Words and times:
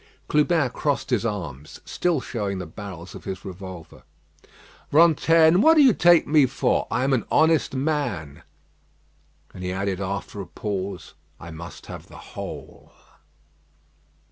Clubin 0.27 0.67
crossed 0.71 1.11
his 1.11 1.27
arms, 1.27 1.79
still 1.85 2.19
showing 2.21 2.57
the 2.57 2.65
barrels 2.65 3.13
of 3.13 3.25
his 3.25 3.45
revolver. 3.45 4.01
"Rantaine, 4.91 5.61
what 5.61 5.75
do 5.75 5.83
you 5.83 5.93
take 5.93 6.25
me 6.25 6.47
for? 6.47 6.87
I 6.89 7.03
am 7.03 7.13
an 7.13 7.23
honest 7.31 7.75
man." 7.75 8.41
And 9.53 9.63
he 9.63 9.71
added 9.71 10.01
after 10.01 10.41
a 10.41 10.47
pause: 10.47 11.13
"I 11.39 11.51
must 11.51 11.85
have 11.85 12.07
the 12.07 12.17
whole." 12.33 12.93